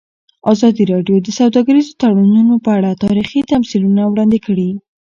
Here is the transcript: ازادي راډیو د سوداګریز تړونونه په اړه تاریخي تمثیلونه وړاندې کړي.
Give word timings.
ازادي 0.53 0.83
راډیو 0.93 1.17
د 1.21 1.27
سوداګریز 1.39 1.87
تړونونه 2.01 2.55
په 2.65 2.69
اړه 2.77 2.99
تاریخي 3.05 3.39
تمثیلونه 3.51 4.01
وړاندې 4.07 4.39
کړي. 4.45 4.69